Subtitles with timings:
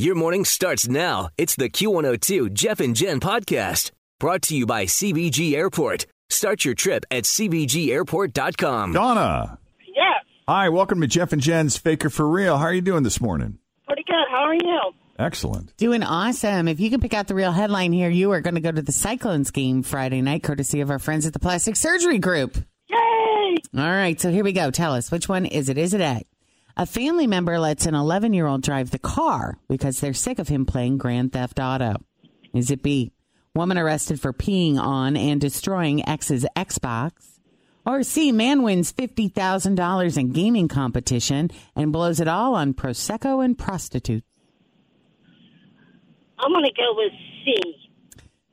[0.00, 1.28] Your morning starts now.
[1.36, 6.06] It's the Q102 Jeff and Jen podcast brought to you by CVG Airport.
[6.30, 8.94] Start your trip at CVGAirport.com.
[8.94, 9.58] Donna.
[9.86, 10.24] Yes.
[10.48, 12.56] Hi, welcome to Jeff and Jen's Faker for Real.
[12.56, 13.58] How are you doing this morning?
[13.86, 14.24] Pretty good.
[14.30, 14.80] How are you?
[15.18, 15.76] Excellent.
[15.76, 16.66] Doing awesome.
[16.66, 18.80] If you can pick out the real headline here, you are going to go to
[18.80, 22.56] the Cyclones game Friday night, courtesy of our friends at the Plastic Surgery Group.
[22.88, 23.56] Yay!
[23.76, 24.70] All right, so here we go.
[24.70, 25.76] Tell us, which one is it?
[25.76, 26.24] Is it A?
[26.76, 30.48] A family member lets an 11 year old drive the car because they're sick of
[30.48, 31.96] him playing Grand Theft Auto.
[32.54, 33.12] Is it B?
[33.54, 37.40] Woman arrested for peeing on and destroying ex's Xbox.
[37.84, 43.58] Or C, man wins $50,000 in gaming competition and blows it all on Prosecco and
[43.58, 44.26] prostitutes.
[46.38, 47.12] I'm going to go with
[47.44, 47.76] C.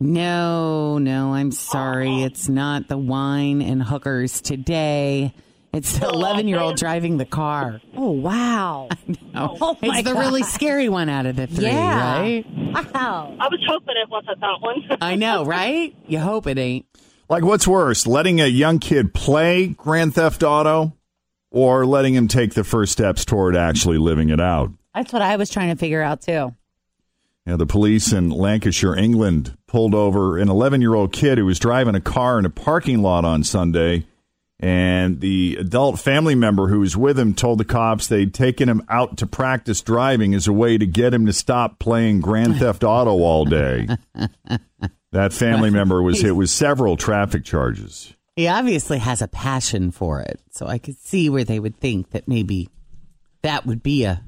[0.00, 2.22] No, no, I'm sorry.
[2.22, 5.34] It's not the wine and hookers today.
[5.74, 7.80] It's the 11 year old driving the car.
[7.96, 8.88] Oh wow!
[9.36, 12.20] Oh, my it's the really scary one out of the three, Yeah.
[12.20, 12.46] right?
[12.94, 13.36] Wow!
[13.40, 14.84] I was hoping it wasn't that one.
[15.00, 15.94] I know, right?
[16.06, 16.86] You hope it ain't.
[17.28, 20.92] Like, what's worse, letting a young kid play Grand Theft Auto
[21.50, 24.70] or letting him take the first steps toward actually living it out?
[24.94, 26.54] That's what I was trying to figure out too.
[27.46, 31.58] Yeah, the police in Lancashire, England, pulled over an 11 year old kid who was
[31.58, 34.06] driving a car in a parking lot on Sunday.
[34.64, 38.82] And the adult family member who was with him told the cops they'd taken him
[38.88, 42.82] out to practice driving as a way to get him to stop playing Grand Theft
[42.82, 43.86] Auto all day.
[45.12, 48.14] That family member was hit with several traffic charges.
[48.36, 50.40] He obviously has a passion for it.
[50.50, 52.70] So I could see where they would think that maybe
[53.42, 54.24] that would be a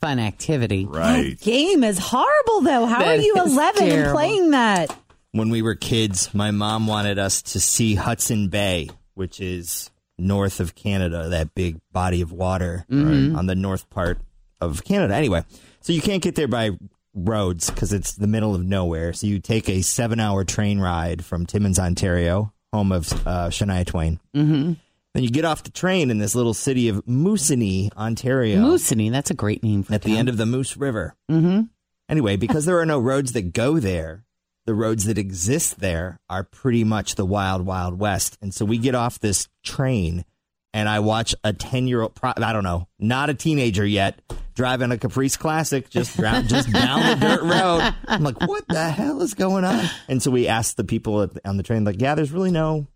[0.00, 0.86] fun activity.
[0.86, 1.36] Right.
[1.40, 2.86] Game is horrible though.
[2.86, 4.12] How are you is 11 and terrible.
[4.12, 4.96] playing that?
[5.34, 10.60] when we were kids, my mom wanted us to see Hudson Bay, which is north
[10.60, 13.36] of Canada, that big body of water Mm-hmm.
[13.36, 14.18] on the north part
[14.60, 15.14] of Canada.
[15.14, 15.44] Anyway,
[15.80, 16.70] so you can't get there by
[17.14, 19.12] roads because it's the middle of nowhere.
[19.12, 23.86] So you take a seven hour train ride from Timmins, Ontario, home of uh, Shania
[23.86, 24.20] Twain.
[24.34, 24.72] Mm-hmm.
[25.14, 29.30] Then you get off the train in this little city of Moosonee, Ontario Moosonee, that's
[29.30, 31.14] a great name for at the end of the Moose River.
[31.30, 31.62] Mm-hmm.
[32.08, 34.24] Anyway, because there are no roads that go there,
[34.66, 38.38] the roads that exist there are pretty much the wild, wild west.
[38.40, 40.24] And so we get off this train,
[40.72, 44.20] and I watch a ten-year-old, pro- I don't know, not a teenager yet,
[44.54, 47.94] driving a Caprice Classic just dra- just down the dirt road.
[48.08, 49.84] I'm like, what the hell is going on?
[50.08, 52.86] And so we asked the people at, on the train, like, yeah, there's really no.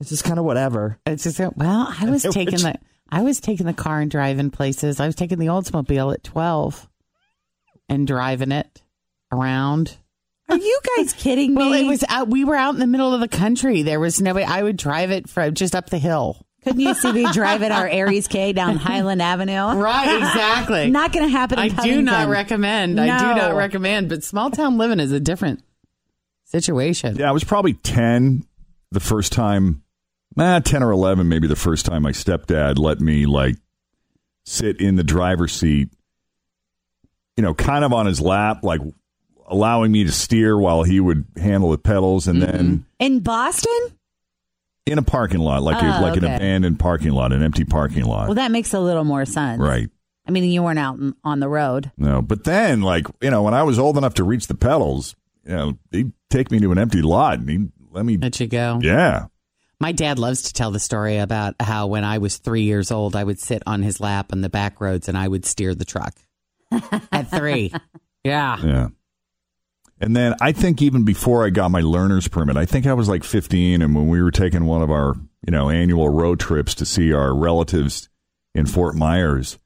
[0.00, 0.98] It's just kind of whatever.
[1.06, 2.78] It's just well, I was taking the
[3.08, 5.00] I was taking the car and driving places.
[5.00, 6.88] I was taking the Oldsmobile at twelve
[7.88, 8.82] and driving it
[9.32, 9.96] around.
[10.48, 11.56] Are you guys kidding me?
[11.56, 12.28] Well, it was out.
[12.28, 13.82] We were out in the middle of the country.
[13.82, 16.46] There was no way I would drive it from just up the hill.
[16.62, 19.80] Couldn't you see me driving our Aries K down Highland Avenue?
[19.80, 20.90] Right, exactly.
[20.90, 21.58] Not going to happen.
[21.58, 22.28] In I do not Covington.
[22.30, 23.00] recommend.
[23.00, 24.08] I do not recommend.
[24.08, 25.62] But small town living is a different
[26.44, 27.16] situation.
[27.16, 28.44] Yeah, I was probably 10
[28.92, 29.82] the first time,
[30.38, 33.56] eh, 10 or 11, maybe the first time my stepdad let me like
[34.44, 35.88] sit in the driver's seat,
[37.36, 38.80] you know, kind of on his lap, like
[39.46, 42.26] allowing me to steer while he would handle the pedals.
[42.26, 42.52] And mm-hmm.
[42.52, 43.78] then in Boston.
[44.86, 48.04] in a parking lot, like, a, Oh, like an abandoned parking lot, an empty parking
[48.04, 48.28] lot.
[48.28, 49.60] Well, that makes a little more sense.
[49.60, 49.88] right.
[50.28, 51.92] I mean, you weren't out on the road.
[51.96, 55.14] No, but then, like, you know, when I was old enough to reach the pedals,
[55.44, 58.48] you know, he'd take me to an empty lot and he'd let me, Let you
[58.48, 58.80] go.
[58.82, 59.26] yeah.
[59.78, 63.14] My dad loves to tell the story about how when I was three years old,
[63.14, 65.84] I would sit on his lap on the back roads and I would steer the
[65.84, 66.14] truck
[67.12, 67.72] at three.
[68.24, 68.56] Yeah.
[68.64, 68.88] Yeah.
[70.00, 73.08] And then I think even before I got my learner's permit, I think I was
[73.08, 73.80] like 15.
[73.80, 75.14] And when we were taking one of our,
[75.46, 78.08] you know, annual road trips to see our relatives
[78.54, 79.58] in Fort Myers,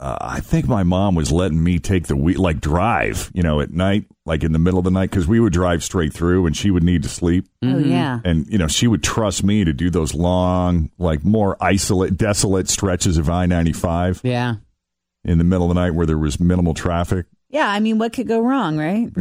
[0.00, 3.60] uh, I think my mom was letting me take the wheel, like drive, you know,
[3.60, 6.46] at night, like in the middle of the night, because we would drive straight through
[6.46, 7.46] and she would need to sleep.
[7.62, 7.74] Mm-hmm.
[7.74, 8.20] Oh yeah.
[8.24, 12.68] And, you know, she would trust me to do those long, like more isolate, desolate
[12.68, 14.54] stretches of I 95 Yeah.
[15.24, 17.26] in the middle of the night where there was minimal traffic.
[17.50, 19.10] Yeah, I mean, what could go wrong, right?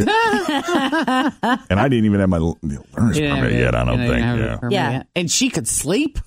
[1.69, 3.99] And I didn't even have my l- learner's You didn't permit have yet, I don't
[4.01, 4.25] you didn't think.
[4.25, 4.55] have a Yeah.
[4.57, 4.91] permit Yeah.
[4.91, 5.07] yet.
[5.15, 6.19] And she could sleep.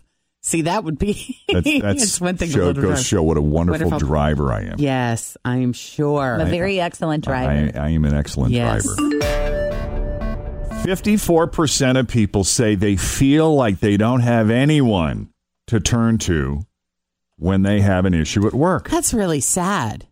[0.43, 1.37] See, that would be.
[1.53, 2.99] That's, that's it's one thing to show, let her goes drive.
[2.99, 4.09] to show what a wonderful Wonderful.
[4.09, 4.77] driver I am.
[4.79, 6.37] Yes, I'm sure.
[6.41, 7.79] A very excellent driver.
[7.79, 8.87] I, I am an excellent Yes.
[8.87, 9.11] driver.
[10.83, 15.29] 54% of people say they feel like they don't have anyone
[15.67, 16.63] to turn to
[17.37, 18.89] when they have an issue at work.
[18.89, 20.07] That's really sad.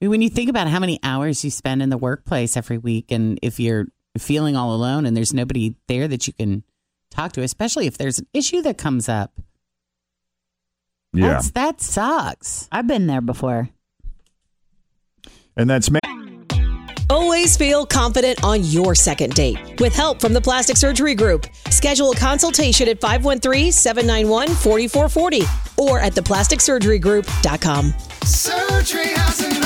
[0.00, 2.78] I mean, when you think about how many hours you spend in the workplace every
[2.78, 3.86] week, and if you're
[4.18, 6.62] feeling all alone and there's nobody there that you can
[7.10, 9.32] talk to, especially if there's an issue that comes up,
[11.14, 11.28] Yeah.
[11.34, 12.68] that's, that sucks.
[12.70, 13.70] I've been there before.
[15.56, 16.00] And that's me.
[17.08, 19.80] Always feel confident on your second date.
[19.80, 27.94] With help from the Plastic Surgery Group, schedule a consultation at 513-791-4440 or at theplasticsurgerygroup.com.
[28.24, 29.65] Surgery has an art.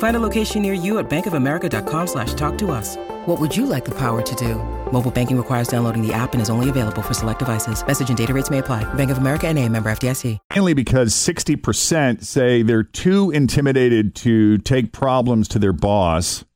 [0.00, 2.96] Find a location near you at bankofamerica.com slash talk to us.
[3.26, 4.54] What would you like the power to do?
[4.92, 7.86] Mobile banking requires downloading the app and is only available for select devices.
[7.86, 8.82] Message and data rates may apply.
[8.94, 10.38] Bank of America and a member FDIC.
[10.54, 16.46] mainly because 60% say they're too intimidated to take problems to their boss.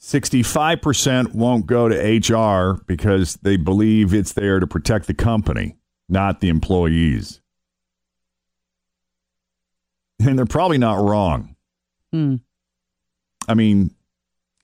[0.00, 5.76] 65% won't go to HR because they believe it's there to protect the company,
[6.08, 7.40] not the employees.
[10.18, 11.49] And they're probably not wrong.
[12.12, 12.36] Hmm.
[13.48, 13.94] I mean,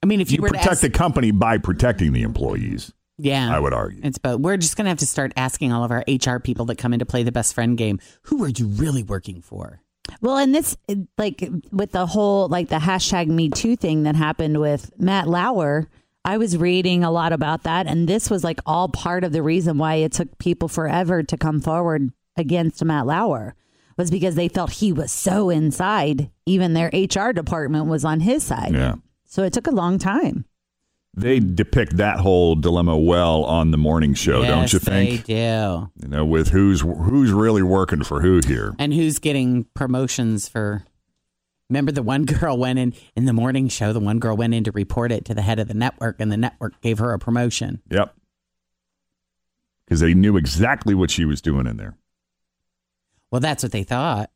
[0.02, 2.92] I mean, if you, you were to protect ask, the company by protecting the employees,
[3.18, 4.00] yeah, I would argue.
[4.04, 4.40] It's both.
[4.40, 6.92] We're just going to have to start asking all of our HR people that come
[6.92, 9.80] in to play the best friend game, who are you really working for?
[10.20, 10.76] Well, and this,
[11.18, 15.88] like, with the whole, like, the hashtag Me Too thing that happened with Matt Lauer,
[16.24, 17.86] I was reading a lot about that.
[17.86, 21.36] And this was, like, all part of the reason why it took people forever to
[21.36, 23.56] come forward against Matt Lauer
[23.96, 26.30] was because they felt he was so inside.
[26.44, 28.74] Even their HR department was on his side.
[28.74, 28.96] Yeah.
[29.24, 30.44] So it took a long time.
[31.18, 35.24] They depict that whole dilemma well on the morning show, don't you think?
[35.24, 35.90] They do.
[36.02, 38.74] you know, with who's who's really working for who here.
[38.78, 40.84] And who's getting promotions for?
[41.70, 43.94] Remember, the one girl went in in the morning show.
[43.94, 46.30] The one girl went in to report it to the head of the network, and
[46.30, 47.80] the network gave her a promotion.
[47.90, 48.14] Yep.
[49.86, 51.96] Because they knew exactly what she was doing in there.
[53.30, 54.30] Well, that's what they thought.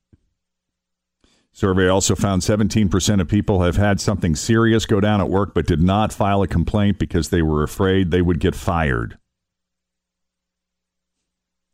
[1.53, 5.67] Survey also found 17% of people have had something serious go down at work but
[5.67, 9.19] did not file a complaint because they were afraid they would get fired.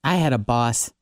[0.02, 0.92] I had a boss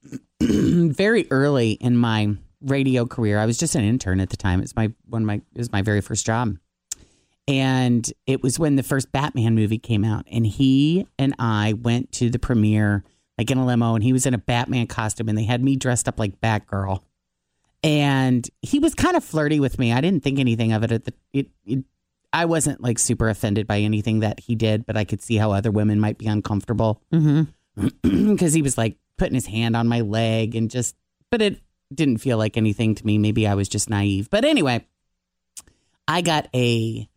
[0.40, 3.38] very early in my radio career.
[3.38, 4.60] I was just an intern at the time.
[4.60, 6.56] It's my one my it was my very first job.
[7.48, 12.12] And it was when the first Batman movie came out and he and I went
[12.12, 13.04] to the premiere
[13.38, 15.76] like in a limo and he was in a Batman costume and they had me
[15.76, 17.02] dressed up like Batgirl.
[17.82, 19.92] And he was kind of flirty with me.
[19.92, 21.84] I didn't think anything of it at the it, it
[22.32, 25.52] I wasn't like super offended by anything that he did, but I could see how
[25.52, 27.44] other women might be uncomfortable Mm-hmm.
[28.30, 30.96] because he was like putting his hand on my leg and just,
[31.30, 31.60] but it
[31.94, 33.18] didn't feel like anything to me.
[33.18, 34.30] Maybe I was just naive.
[34.30, 34.84] But anyway,
[36.08, 37.08] I got a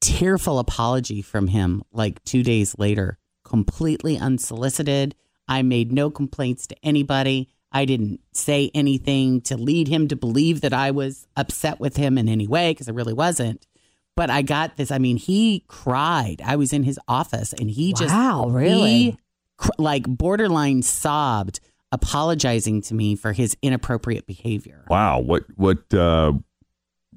[0.00, 5.14] tearful apology from him like two days later, completely unsolicited.
[5.48, 7.48] I made no complaints to anybody.
[7.72, 12.16] I didn't say anything to lead him to believe that I was upset with him
[12.16, 13.66] in any way because I really wasn't.
[14.14, 14.90] But I got this.
[14.90, 16.40] I mean, he cried.
[16.44, 18.80] I was in his office and he just Wow, really?
[18.80, 19.18] he
[19.58, 21.60] cr- like borderline sobbed,
[21.92, 24.86] apologizing to me for his inappropriate behavior.
[24.88, 26.32] Wow, what what uh,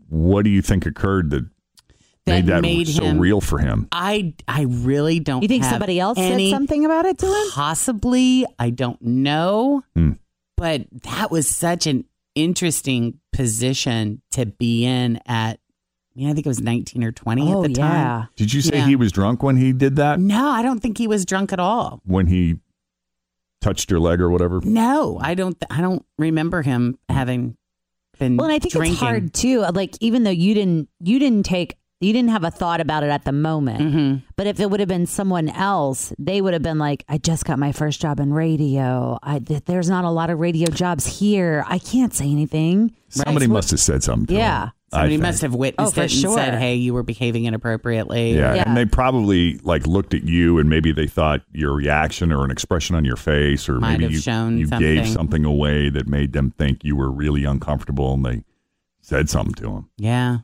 [0.09, 1.51] what do you think occurred that, That
[2.29, 3.87] made that made so him- real for him?
[3.91, 5.41] I I really don't.
[5.41, 7.51] You think have somebody else any- said something about it to him?
[7.51, 9.83] Possibly, I don't know.
[9.95, 10.11] Hmm.
[10.57, 12.05] But that was such an
[12.35, 15.59] interesting position to be in at.
[16.15, 17.91] I mean, I think it was nineteen or twenty Oh, at the time.
[17.93, 18.25] yeah.
[18.35, 18.87] Did you say Yeah.
[18.87, 20.19] he was drunk when he did that?
[20.19, 22.01] No, I don't think he was drunk at all.
[22.05, 22.57] When he
[23.61, 24.59] touched your leg or whatever?
[24.63, 25.55] No, I don't.
[25.69, 27.55] I don't remember him having
[28.17, 28.35] been.
[28.37, 28.93] Well, and I think drinking.
[28.93, 29.59] it's hard too.
[29.73, 33.09] Like even though you didn't you didn't take you didn't have a thought about it
[33.09, 33.79] at the moment.
[33.81, 34.17] Mm-hmm.
[34.37, 37.43] But if it would have been someone else, they would have been like, I just
[37.45, 39.19] got my first job in radio.
[39.21, 41.63] I, th- there's not a lot of radio jobs here.
[41.67, 42.95] I can't say anything.
[43.09, 44.27] Somebody must have said something.
[44.27, 44.63] To Yeah.
[44.67, 45.21] him, I Somebody think.
[45.23, 46.35] must have witnessed Oh, it and sure.
[46.37, 48.63] said, "Hey, you were behaving inappropriately." Yeah, Yeah.
[48.65, 52.49] and they probably like looked at you, and maybe they thought your reaction or an
[52.49, 55.13] expression on your face, or Might maybe have you shown you gave something.
[55.13, 58.43] something away that made them think you were really uncomfortable, and they
[59.01, 59.89] said something to him.
[59.97, 60.37] Yeah.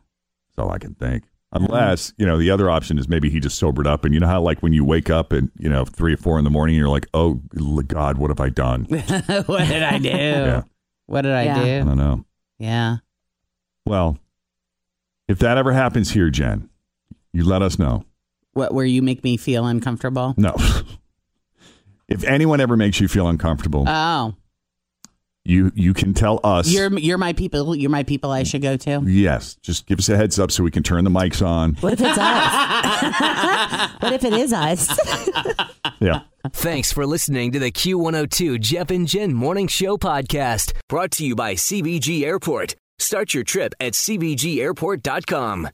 [0.50, 1.24] That's all I can think.
[1.52, 2.22] Unless mm-hmm.
[2.22, 4.42] you know the other option is maybe he just sobered up, and you know how
[4.42, 6.90] like when you wake up at you know three or four in the morning, you're
[6.90, 7.36] like, oh
[7.88, 8.86] God, what have I done?
[9.46, 10.10] what did I do?
[10.10, 10.64] Yeah.
[11.06, 11.58] What did I Yeah.
[11.58, 11.86] I do?
[11.86, 12.25] don't know.
[12.60, 12.98] Yeah.
[13.86, 14.18] Well,
[15.28, 16.70] if that ever happens here, Jen,
[17.32, 18.04] you let us know.
[18.54, 20.34] What where you make me feel uncomfortable?
[20.38, 20.56] No.
[22.08, 24.36] if anyone ever makes you feel uncomfortable, Oh,
[25.46, 26.70] you you can tell us.
[26.72, 27.75] you're you're my people.
[27.75, 28.32] You're my people.
[28.32, 29.04] I should go to.
[29.06, 31.75] yes, just give us a heads up so we can turn the mics on.
[31.75, 33.92] What if it's us?
[34.02, 35.00] what if it is us?
[36.00, 36.22] Yeah.
[36.52, 41.36] Thanks for listening to the Q102 Jeff and Jen Morning Show podcast, brought to you
[41.36, 42.75] by CVG Airport.
[43.00, 45.70] Start your trip at CVGAirport.com.